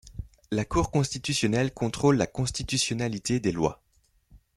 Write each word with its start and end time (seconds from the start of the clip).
La 0.49 0.65
Cour 0.65 0.89
constitutionnelle 0.89 1.71
contrôle 1.75 2.17
la 2.17 2.25
constitutionnalité 2.25 3.39
des 3.39 3.51
lois. 3.51 3.83